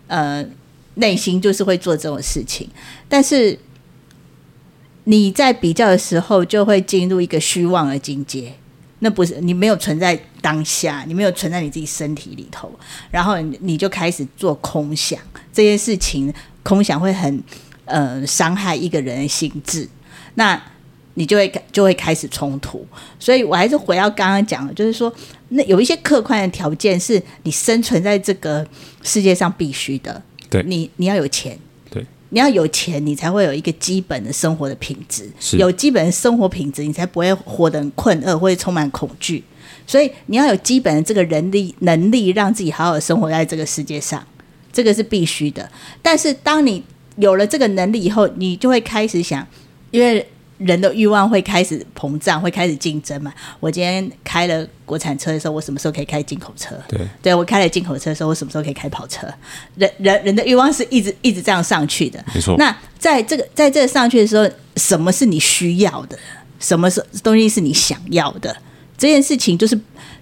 [0.08, 0.46] 呃
[0.96, 2.70] 内心就是会做这种事情，
[3.08, 3.58] 但是
[5.06, 8.54] 你在比较的时候，就会进入一个虚妄的境界。
[9.04, 12.72] 那不是你没有存在当下，你没有存在你自己身体里头，
[13.12, 15.20] 然后你就开始做空想
[15.52, 17.44] 这件事情，空想会很
[17.84, 19.88] 呃伤害一个人的心智，
[20.36, 20.60] 那
[21.16, 22.88] 你就会就会开始冲突。
[23.20, 25.14] 所以我还是回到刚刚讲的，就是说，
[25.50, 28.66] 那有一些客观的条件是你生存在这个
[29.04, 31.60] 世界上必须的，对，你你要有钱。
[32.34, 35.30] 你要有钱，你才会有一个基本的生活的品质。
[35.58, 39.44] 有基本的生活品质，你才不会活得很困厄，或者充满恐惧。
[39.86, 44.26] 所以你要有基本的这个人力能力，让自己好好生活在这个世界上，
[44.72, 45.70] 这个是必须的。
[46.02, 46.84] 但是当你
[47.18, 49.48] 有了这个能力以后，你就会开始想，
[49.92, 50.28] 因为。
[50.66, 53.34] 人的欲望会开始膨胀，会开始竞争嘛？
[53.60, 56.76] 我今天开了国产车的时候，我什么时候可以开进口车？
[56.88, 59.28] 对，对我开了进口车的时候，我什么时候可以开跑车？
[59.76, 62.56] 人人人的欲望是一直一直这样上去的，没错。
[62.58, 66.18] 那在这个在这个上去的时候，什么是你需要的？
[66.60, 68.56] 什么是东西是你想要的？
[68.98, 69.76] 这件事情就是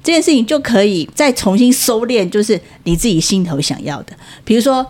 [0.04, 4.14] 这件事情就可以再重新收敛，就是你自己心头想要的。
[4.44, 4.86] 比如说，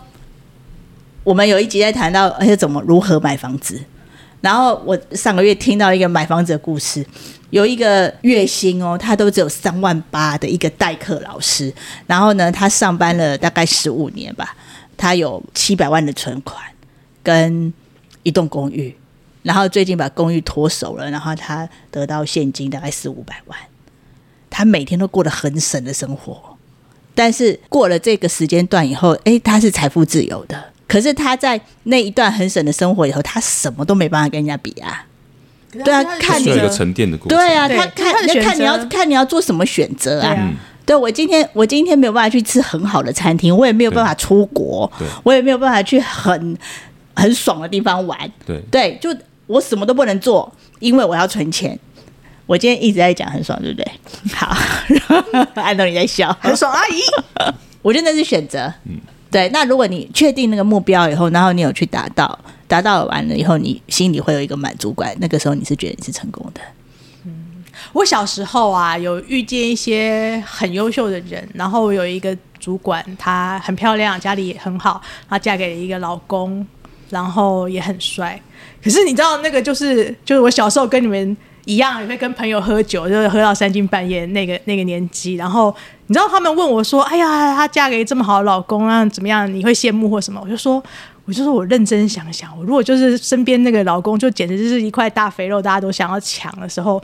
[1.24, 3.78] 我们有一集在谈到，而且怎么如何买房子。
[4.42, 7.06] 然后我上个月听到一个买房子的故事，
[7.50, 11.72] 有一个月薪哦，他都只有三万八的一个代课老师，
[12.06, 14.54] 然后呢，他上班了大概十五年吧，
[14.96, 16.60] 他有七百万的存款
[17.22, 17.72] 跟
[18.24, 18.94] 一栋公寓，
[19.44, 23.56] 然后最近把公寓脱手了，然后他得到现金大概四五百万，
[24.50, 26.58] 他每天都过得很省的生活，
[27.14, 30.72] 但是过了这个时间段以后，诶，他是财富自由的。
[30.92, 35.06] 可是他在那一段很省的生活以后，他什么都没办法跟人家比啊。
[35.82, 37.38] 对啊，看你的沉淀的过程。
[37.38, 40.34] 对啊，他看他看你要看你要做什么选择啊。
[40.84, 46.58] 对，对我今天我今天没有办法去吃很好的餐厅，我也没有办法出国，我也没有办法去很
[47.16, 48.30] 很爽的地方玩。
[48.44, 49.08] 对对，就
[49.46, 51.78] 我什么都不能做，因为我要存钱。
[52.44, 53.90] 我今天一直在讲很爽，对不对？
[54.34, 54.54] 好，
[55.56, 57.00] 安东尼在笑，很爽阿姨。
[57.80, 58.70] 我觉得那是选择。
[58.84, 59.00] 嗯。
[59.32, 66.60] 对，那如果你确定那个目标以后，然后你有去达到，达到完了以后，你心里会有一个满足感，那个时候你是觉得你是成功的。
[67.24, 67.64] 嗯，
[67.94, 76.66] 我小时候啊，有遇见一些很优秀的人，然后有一个主管，她很漂亮，家里也很好，她嫁给了一个老公，
[77.08, 78.38] 然后也很帅。
[78.84, 81.36] 可是你知道，那个就是就是我小时候跟你们。
[81.64, 85.34] 一样也会跟朋友喝酒，就是喝到三更半夜那个那个年纪。
[85.34, 85.74] 然后
[86.08, 89.52] 你知道他们问我说：“哎呀，她嫁给这么好的老公啊，怎么样？
[89.52, 90.82] 你会羡慕或什么？”我就说
[91.24, 97.00] ：“我就说我认真想想，我如果就是身边那个老公，就简直就是一块大肥肉，大家都想要抢的时候，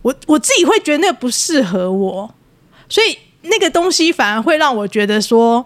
[0.00, 2.34] 我我自己会觉得那个不适合我，
[2.88, 5.62] 所以那个东西反而会让我觉得说，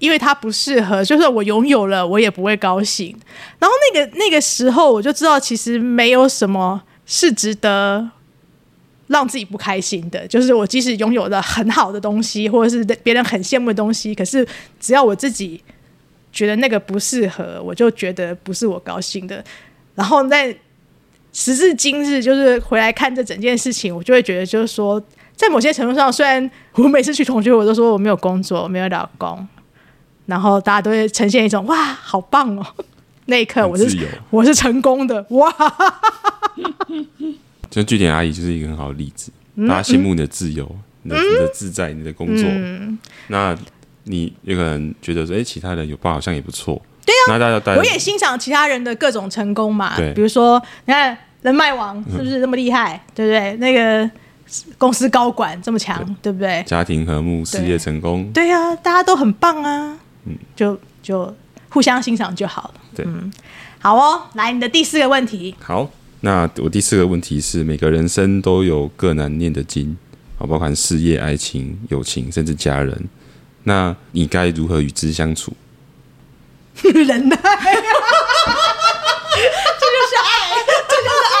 [0.00, 3.16] 因为它不适合，就是我拥有了，我也不会高兴。
[3.60, 8.08] 然后那个那个时候，我就知道其实没有什么。”是值得
[9.06, 14.46] 让自己不开心的，就是我即使拥有了很好的东西，或者是别人很羡慕的东西，可是
[14.78, 15.60] 只要我自己
[16.30, 19.42] 觉得那个不适合，我就觉得不是我高兴的。
[19.94, 20.54] 然后在
[21.32, 25.02] 时至今日，就是回来看这整件事情，我就会觉得，就是说，
[25.34, 29.48] 在某些程度上，虽然我每次去同学，我都说我没有工作，没有老公，
[30.26, 32.66] 然后大家都会呈现一种哇，好棒哦。
[33.28, 35.54] 那一刻，我是 我是成功的哇！
[37.68, 40.66] 就据点阿姨就是一个很好的例子，嗯、大家羡慕你的自由、
[41.02, 42.48] 嗯、你的、你的自在、你的工作。
[42.48, 43.56] 嗯、那
[44.04, 46.80] 你有可能觉得说，哎、欸，其他人有伴好像也不错。
[47.04, 49.94] 对啊，那大家，我也欣赏其他人的各种成功嘛。
[49.96, 52.96] 对，比如说，你看人脉网是不是那么厉害？
[52.96, 53.56] 嗯、对不对？
[53.58, 54.10] 那个
[54.78, 56.62] 公司高管这么强，对，对不对？
[56.66, 58.30] 家庭和睦，事业成功。
[58.32, 59.98] 对呀、啊，大家都很棒啊。
[60.24, 61.34] 嗯，就就
[61.68, 62.80] 互相欣赏就好了。
[62.98, 63.32] 对，嗯，
[63.80, 65.54] 好哦，来你的第四个问题。
[65.62, 65.88] 好，
[66.20, 69.96] 那我第四个问题是：每个人生都有各难念的经，
[70.38, 73.08] 啊，包含事业、爱情、友情，甚至家人。
[73.62, 75.52] 那你该如何与之相处？
[76.82, 77.58] 忍耐， 这就
[80.08, 80.28] 是爱，
[80.88, 81.38] 这就是爱。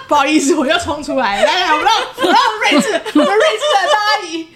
[0.08, 4.46] 不好意思，我又冲出来，来来，我让我让睿智，我们睿智的大阿姨。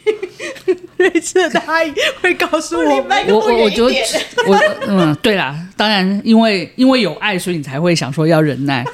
[0.98, 2.96] 睿智的大阿姨会告诉我，
[3.28, 3.92] 我我我觉得
[4.46, 8.84] 我嗯，对啦，当然，因为因为有爱，所以你才会想说要忍耐。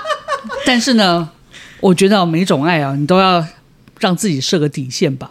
[0.64, 1.28] 但是呢，
[1.80, 3.44] 我觉得每一种爱啊，你都要
[3.98, 5.30] 让自己设个底线吧。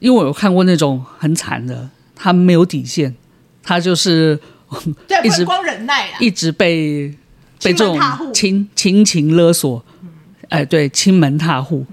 [0.00, 3.14] 因为我有看过那种很惨的，他没有底线，
[3.62, 4.38] 他就是
[5.06, 7.08] 对，一直光忍耐啊，一直被
[7.62, 8.00] 被这种
[8.32, 9.84] 亲亲情勒索，
[10.48, 11.86] 哎，对，亲门踏户。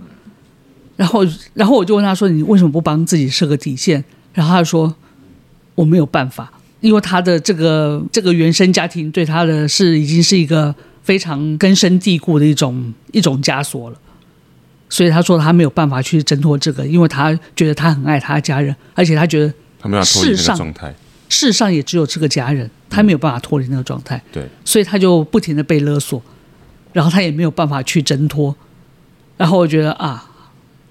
[1.00, 4.04] 然后，然后我就问他说：“你为什么不帮自己设个底线？”
[4.36, 4.94] 然后他说
[5.74, 13.98] ：“我没有办法，因为他的这个这个原生家庭对他的是已经是一个非常根深蒂固的一种一种枷锁了。
[14.90, 20.94] 所以他说他没有办法去挣脱这个，因为他觉得他很爱他的家人，而且他觉得他没有脱离那个状态，
[21.30, 24.22] 世上也只有这个家人，他没有办法脱离那个状态。
[24.34, 26.22] 对，所以他就不停的被勒索，
[26.92, 28.54] 然后他也没有办法去挣脱。
[29.38, 30.26] 然后我觉得啊。”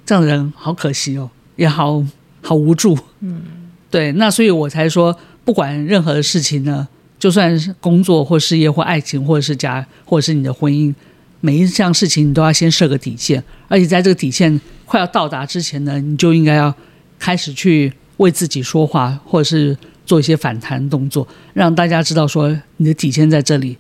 [0.09, 2.03] 这样的人好可惜哦，也好
[2.41, 2.99] 好无助。
[3.21, 3.43] 嗯，
[3.91, 10.95] 对，那所以我才说，不管任何的事情呢，就算是工作或事业或爱情，或者是家，或者是你的婚姻，
[11.43, 16.75] 每一项事情你都要先设个底线，而且在这个底线快要到达之前呢，你就应该要
[17.19, 23.77] 开始去为自己说话，或者是做一些反弹动作，让大家知道说你的底线在这里，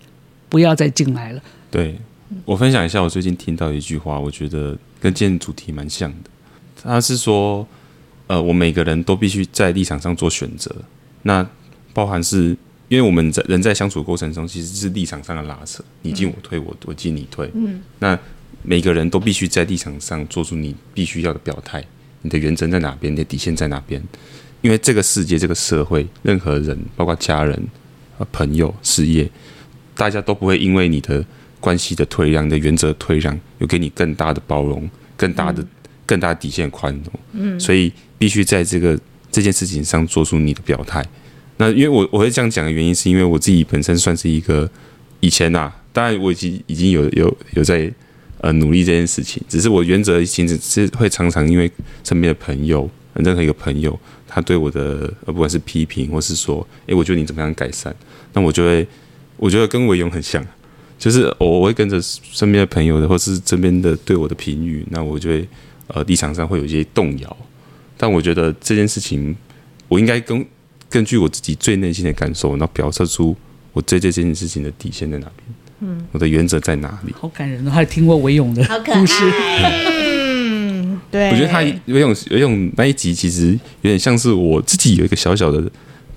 [0.51, 1.41] 不要再进来了。
[1.71, 1.99] 对，
[2.45, 4.77] 我分享一下我最近听到一句话，我觉得。
[5.01, 6.31] 跟今天主题蛮像的，
[6.83, 7.65] 他是说，
[8.27, 10.75] 呃，我每个人都必须在立场上做选择，
[11.23, 11.49] 那
[11.95, 12.47] 包含是
[12.89, 18.19] 因为我们在人在相处的过程中，其实是立场上的拉扯，你进我退，我我进你退，嗯，那
[18.65, 21.85] 每个人都必须在立场上做出你必须要的表态，
[22.23, 24.03] 你的原则在哪边，你的底线在哪边？
[24.63, 27.69] 因为这个世界，这个社会，任何人，包括家人、
[28.33, 29.31] 朋友、事业，
[29.95, 31.25] 大家都不会因为你的。
[31.61, 35.69] 关系的退让，你的原则退让，有给你更大的包容，更大的、嗯、
[36.07, 37.05] 更大的底线宽容。
[37.33, 38.99] 嗯，所以必须在这个
[39.31, 41.05] 这件事情上做出你的表态。
[41.57, 44.71] 那因为我我会这样讲的原因，是因为我自己本身算是一个
[45.21, 47.93] 以前呐、啊，当然我已经已经有有有在
[48.41, 51.69] 呃努力这件事情，只是我原则其实是会常常因为
[52.05, 57.93] 身边的朋友，任何一个朋友，他对我的呃不管是批评，或是说，诶，我觉得你怎么样改善，
[58.33, 58.87] 那我就会
[59.37, 60.47] 我觉得跟伟勇很像。
[60.99, 65.49] 就是我会跟着身边的朋友的，或是身边的对我的评语，那我就会
[65.87, 67.37] 呃立场上会有一些动摇。
[67.97, 69.37] 但我觉得这件事情，
[69.87, 70.45] 我应该根
[70.89, 73.37] 根据我自己最内心的感受，然后表达出
[73.73, 75.47] 我对这件事情的底线在哪边，
[75.81, 77.13] 嗯，我的原则在哪里。
[77.13, 79.15] 好感人，哦还听过韦勇的故事。
[79.61, 81.31] 嗯，对。
[81.31, 85.71] 我觉得他韦勇韦勇那一集其实有点像是我自己有一个小小的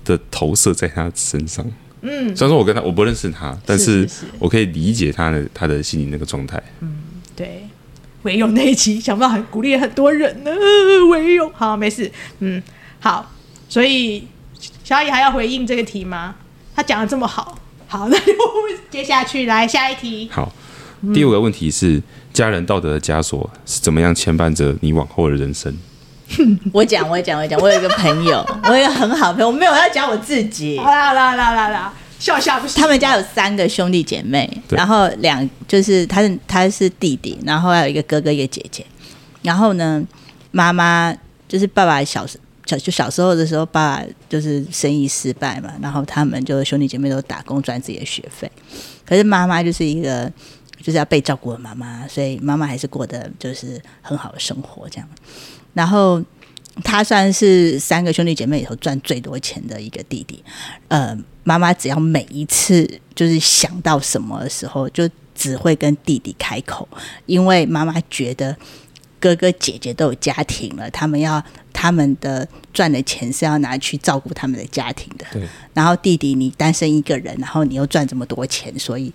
[0.04, 1.64] 的投射在他身上。
[2.02, 6.62] 嗯，虽然说我跟他我不认识他，但是我可以理解他的他的心理那个状态。
[6.80, 6.98] 嗯，
[7.34, 7.66] 对，
[8.22, 10.50] 唯有那一期想不到很鼓励很多人呢。
[11.10, 12.10] 唯有，好，没事。
[12.40, 12.62] 嗯，
[13.00, 13.32] 好，
[13.68, 14.26] 所以
[14.84, 16.34] 小阿姨还要回应这个题吗？
[16.74, 18.32] 他讲的这么好，好， 那就
[18.90, 20.28] 接下去来下一题。
[20.30, 20.52] 好，
[21.14, 25.72] 第五个问题是、嗯、家人道德的枷锁是怎么样牵绊着你往后的人生？
[26.72, 30.78] 我讲，我讲，我讲，我有一个朋友， 我有一个很好的朋友，我没有要讲我自己。
[30.78, 32.80] 好啦啦啦啦啦，笑笑不行。
[32.80, 38.84] 他们家有三个兄弟姐妹，然后两就是他是他是弟弟，然后还有一个哥哥一个姐姐。
[39.42, 40.02] 然后呢，
[40.52, 41.14] 妈妈
[41.48, 48.50] 就是爸爸小时小就小时候的时候，爸爸就是生意失败嘛，然后他们就兄弟姐妹都打工赚自己的学费。
[49.04, 50.30] 可是妈妈就是一个
[50.80, 55.08] 就是要被照顾的妈妈，所以妈妈还是过得就是很好的生活这样。
[55.74, 56.22] 然后
[56.82, 60.42] 他算是三个兄弟姐妹里头赚最多钱的一个弟弟。
[60.88, 66.88] 呃，妈妈只要每一次就是想到什么的时候，就只会跟弟弟开口，
[67.26, 68.56] 因为妈妈觉得
[69.18, 75.26] 哥哥姐姐都有家庭了，他们要他们的赚的钱是要拿去照顾他们的家庭的。
[75.32, 75.42] 对。
[75.74, 79.12] 然后弟弟你单身一个人，然后你又赚这么多钱，所以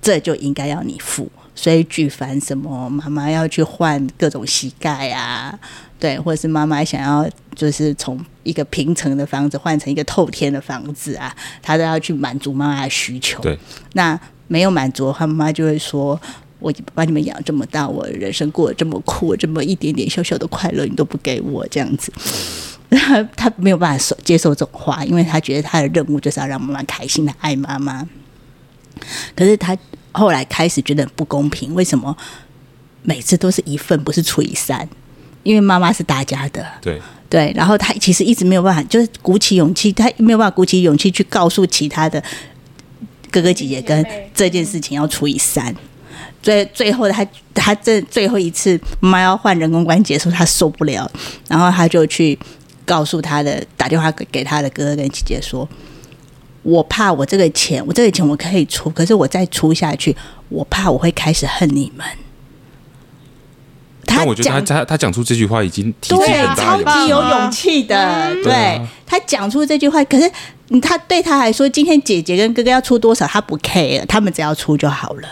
[0.00, 1.30] 这就应该要你付。
[1.58, 5.58] 所以举凡什么妈妈要去换各种膝盖啊，
[5.98, 13.40] 对，或者是妈妈想要就是从一个平层的房子换成一个透天的房子啊，她都要去满足妈妈的需求。
[13.40, 13.58] 对，
[13.94, 16.20] 那没有满足，的话妈妈就会说
[16.60, 22.12] ：“我把你们养这么大，我人生过得这么苦，这么一点点小小的快乐你都不给我，这样子。”
[22.90, 28.06] 他他没有办法受接受这种话，因为他觉得他的任务就是要让妈妈开心的爱妈妈。
[29.34, 29.74] 可是他。
[30.18, 32.16] 后来开始觉得不公平，为什么
[33.02, 34.88] 每次都是一份，不是除以三？
[35.42, 37.52] 因为妈妈是大家的，对对。
[37.54, 42.20] 然后他其实一直没有办法，就是鼓起勇气，他没有办法鼓起勇气去告诉其他的
[43.30, 44.04] 哥哥姐姐，跟
[44.34, 45.72] 这件事情要除以三。
[46.42, 51.08] 最最后他他这最后一次妈妈要换人工关节的时候，他受不了，
[51.48, 52.36] 然后他就去
[52.84, 55.68] 告诉他的，打电话给给他的哥哥跟姐姐说。
[56.66, 60.14] 我怕我这个钱，我这个钱我可以出，可是我再出下去，
[60.48, 62.04] 我怕我会开始恨你们。
[64.04, 67.96] 他但我觉得他讲他他讲出这句话已经对很大超级有勇气的，
[68.32, 70.28] 嗯对他讲出这句话，可是
[70.70, 75.28] 嗯他对他来说，今天姐姐跟哥哥要出多少，他不 care，他们只要出就好了。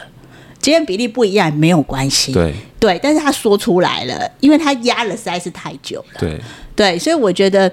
[0.61, 6.21] 今天比例不一样没有关系，对对，但是他说出来了，因为他压了实在是太久了。
[6.21, 6.41] 对
[6.77, 7.71] 对，所以我觉得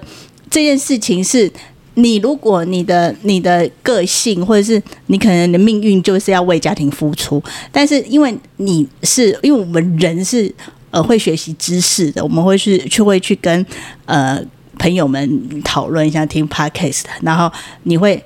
[0.50, 1.50] 这件事情是，
[1.94, 10.52] 你如果你的你的个性，或者是你可能的命运就是要为家庭付出，但是因为你是因为我们人是
[10.90, 13.64] 呃会学习知识的，我们会去去会去跟
[14.06, 14.42] 呃
[14.78, 17.50] 朋友们讨论一下，听 podcast，然后
[17.82, 18.22] 你会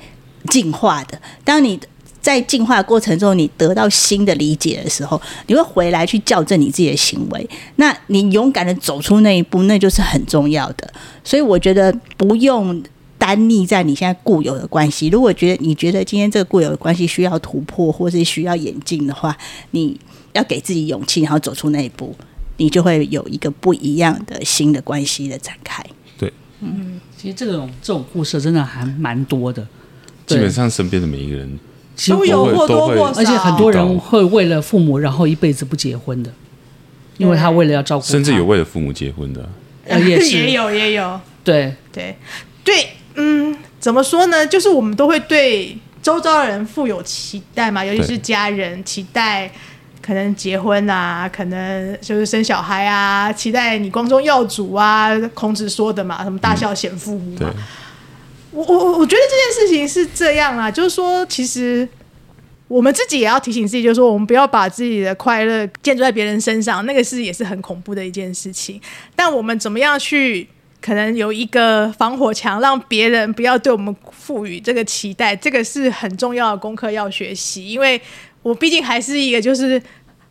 [0.49, 1.21] 进化的。
[1.45, 1.79] 当你
[2.21, 7.49] 在进化过程中，你得到新的理解的时候，你会回来去校正你自己的行为。
[7.77, 10.93] 那你勇敢的走出那一步，那就是很重要的。
[11.23, 12.83] 所以我觉得不用
[13.19, 15.09] 单立在你现在固有的关系。
[15.09, 19.37] 如果觉得你觉得今天这个固有的关系需要突破，或是需要演进的话，
[19.71, 19.99] 你
[20.33, 22.15] 要给自己勇气，然后走出那一步，
[22.59, 25.85] 你就会有一个不一样的新的关系的展开。
[26.19, 27.01] 对，嗯。
[27.17, 29.67] 其实这种这种故事真的还蛮多的，
[30.27, 31.59] 基本上身边的每一个人
[31.97, 36.31] 其实都有或多或少，而且很多人会为了父母，然后一辈子不结婚的，
[37.17, 39.41] 因为他为了要照顾，甚至有为了父母结婚的。
[39.43, 39.49] 啊，
[39.87, 40.37] 呃 也是。
[40.37, 41.75] 也有也有，对。
[41.91, 42.15] 对。
[42.63, 44.47] 对，嗯，怎么说呢？
[44.47, 49.51] 就是我们都会对周遭的人富有期待嘛，尤其是家人，期待
[50.01, 57.55] 可能结婚啊，可能就是生小孩啊，期待你光宗耀祖啊，孔子说的嘛，什么大孝显父母对嘛。
[58.53, 61.87] 我我我我觉得这件事情是这样啊，就是说，其实
[62.69, 68.81] 我们自己也要提醒自己，就是说，我们不要把自己的快乐建筑在别人身上，那个是也是很恐怖的一件事情。
[69.15, 70.49] 但我们怎么样去
[70.87, 77.69] 可能有一个防火墙，让别人不要对我们赋予这个期待，这个是很重要的功课要学习。
[77.69, 78.01] 因为
[78.43, 79.83] 我毕竟还是一个就是。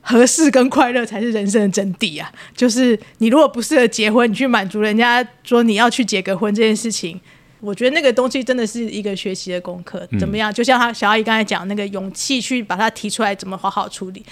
[0.08, 2.32] 合适跟快乐才是人生的真谛啊！
[2.56, 7.20] 就是你如果不适合结婚，你去满足人家说你要去结个婚这件事情，
[7.60, 10.08] 我觉得那个东西真的是一个学习的功课。
[10.20, 10.54] 怎么样？
[10.54, 14.24] 就像他小阿姨刚才讲那个勇气去把它提出来，怎么好好处理，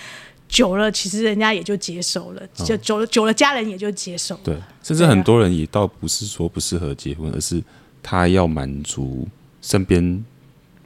[0.54, 4.42] 久了其实人家也就接受了，就久了久了家人也就接受了。
[4.44, 7.62] 对，甚至很多人也倒不是说不适合结婚，而是
[8.04, 9.28] 他要满足
[9.64, 10.24] 身边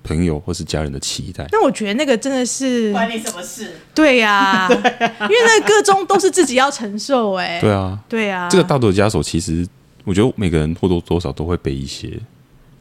[0.03, 1.45] 朋友或是家人的期待。
[1.51, 3.73] 那我觉得那个真的是关你什么事？
[3.93, 9.67] 对呀、因为那个各中都是自己要承受、哎，对啊，对啊，这个道德枷锁其实
[10.05, 12.17] 我觉得每个人或多或少都会背一些。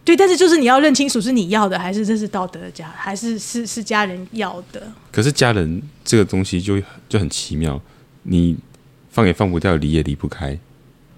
[0.06, 4.80] 对，但是就是你要认清楚是你要的，还是这是道德的家，还是是是家人要的。
[5.10, 7.80] 可是家人这个东西就就很奇妙，
[8.22, 8.56] 你
[9.10, 10.56] 放也放不掉，离也离不开。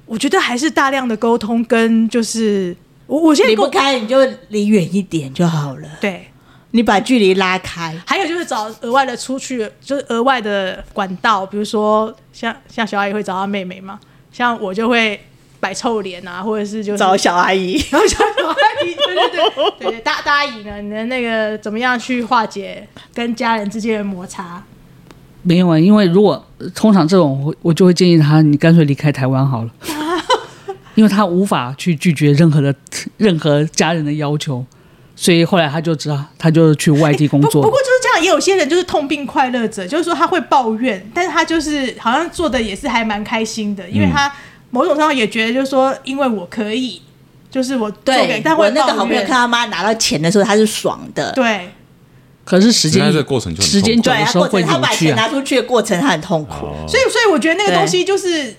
[0.06, 2.74] 我觉得还是大量的沟通跟就是
[3.06, 4.16] 我我现在离不开你就
[4.48, 5.88] 离远一点就好了。
[6.00, 6.26] 对，
[6.70, 14.00] 你把距离拉开，还有就是找额外的出去，就是额外的管道，比如说像像小阿姨会找她妹妹嘛，
[14.32, 15.20] 像我就会
[15.60, 17.82] 摆臭脸啊，或者是就是找小阿姨。
[17.90, 18.54] 然后小阿
[18.84, 24.62] 姨，对对对对对，大 大阿姨呢，你的那个怎么样去化解跟家人之间的摩擦？
[25.42, 29.70] 没有啊，因为如果呃通常这种我我就会建议他，你干脆离开台湾好了，
[30.94, 32.74] 因为他无法去拒绝任何的
[33.16, 34.64] 任何家人的要求，
[35.14, 37.62] 所以后来他就知道，他就去外地工作。
[37.62, 44.30] 不不过就是这样，也有些人就是痛并快乐着，就是说他会抱怨，但是他就是好像做的也是还蛮开心的，因为他
[44.78, 47.02] 某种上也觉得就是说，因为我可以，
[47.50, 51.32] 就是我做给，对，但会我那个好朋友看他妈拿到钱的时候，他是爽的。
[51.32, 51.70] 对。
[52.44, 55.28] 可是时间那这个过程就很时间久对，他的时候会过程他把钱拿。
[55.28, 56.66] 出去的过程，他很痛苦。
[56.66, 58.54] 哦所以，所以我觉得那个东西就是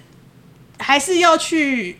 [0.77, 1.97] 还是要去，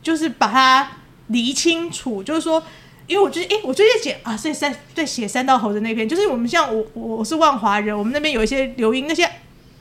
[0.00, 0.88] 就是把它
[1.26, 2.22] 理清楚。
[2.22, 2.62] 就是说，
[3.08, 9.28] 因为我觉得，哎、我最近写啊，在三在写三道猴子那篇，就是我们像我我我是万华人，我们那边有一些留音，那些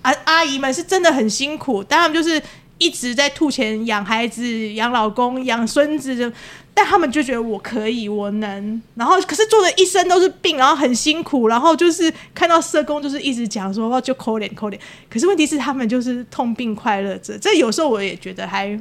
[0.02, 2.42] 阿阿姨们是真的很辛苦，但他们就是
[2.78, 6.32] 一直在吐钱养孩子、养老公、养孙子的。
[6.78, 18.78] 但他们就觉得我可以，我能，然后可是做的一生都是病，然后很辛苦，然后就是看到社工就是一直讲说哦就抠脸抠脸，可是问题是他们就是痛并快乐着，这有时候我也觉得还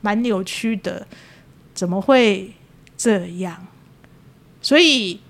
[0.00, 1.06] 蛮扭曲的，
[1.74, 2.50] 怎么会
[2.96, 3.66] 这样？
[4.62, 5.20] 所以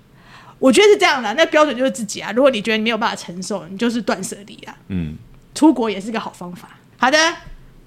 [0.59, 2.31] 我觉得是这样的，那标准就是自己啊。
[2.31, 4.73] 如果你觉得你没有办法承受，你就是断舍离啊。
[4.87, 5.17] 嗯，
[5.53, 6.69] 出国也是个好方法。
[6.95, 7.17] 好的，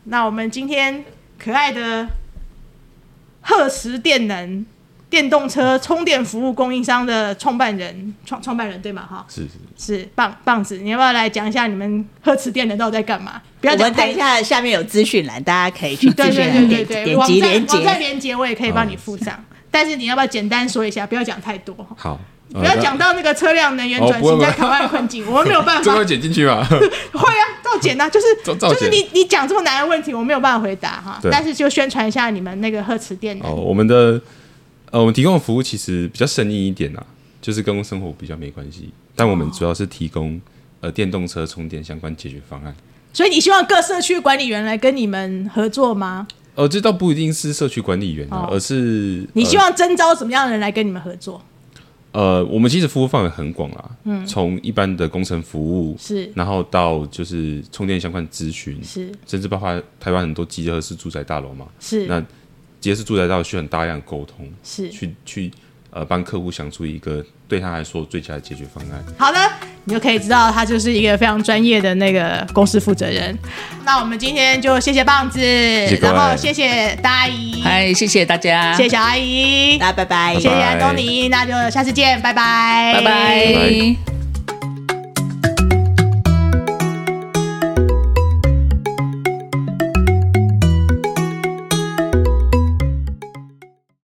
[0.04, 1.04] 那我们今天
[1.38, 2.08] 可爱的
[3.42, 4.64] 贺池电能
[5.08, 9.06] 电动车充电服务供应商的创办人，创创办人对吗？
[9.08, 9.50] 哈，是是。
[9.76, 13.40] 是棒棒子，你要不要来讲一下你们贺池电能到底在干嘛？
[13.60, 17.98] 不要讲我们等一下下面有资讯栏，大家可以去对对对对对，网站 点击连网站接。
[17.98, 21.06] 连接我也可以帮你附上，但是你要不要简单说一下？
[21.06, 22.20] 不要讲太多，好，
[22.52, 25.82] 不要讲到那个车辆能源转型在台湾困境，我们没有办法。
[25.82, 26.64] 这会剪进去吗？
[26.66, 28.26] 会啊，照剪啊，就是
[28.58, 31.20] 就是你你讲这么难的问题，我没有办法回答哈。
[31.30, 34.20] 但是就宣传一下你们那个赫慈电能哦，我们的
[34.90, 37.02] 呃，我们提供的服务其实比较生意一点啊，
[37.40, 38.90] 就是跟生活比较没关系。
[39.14, 40.40] 但我们主要是提供
[40.80, 42.74] 呃电动车充电相关解决方案。
[43.12, 46.26] 所以你希望各社区管理员来跟你们合作吗？
[46.56, 51.40] 呃，这倒不一定是社区管理员啊，哦而是你希望征招什么样的人来跟你们合作？
[52.12, 56.30] 呃，我们其实服务范围很广啦，嗯，从一般的工程服务是。
[56.34, 59.12] 然后到就是充电相关咨询，是。
[59.26, 62.06] 甚至包括台湾很多集合式住宅大楼嘛，是。
[62.06, 62.20] 那
[62.80, 64.90] 集合式住宅大楼需要很大量沟通，是。
[64.90, 65.50] 去去
[65.90, 69.04] 呃帮客户想出一个对他来说最佳的解决方案。
[69.18, 69.38] 好的，
[69.84, 73.36] 你就可以知道他就是一个非常专业的那个公司负责人。
[73.84, 75.40] 那我们今天就谢谢棒子，
[76.00, 80.34] 然后谢谢大阿姨，嗨，谢谢大家，谢谢小阿姨，大家拜拜。
[80.34, 83.10] 谢谢安东尼，那就下次见，拜拜，拜拜。
[83.10, 84.19] 拜拜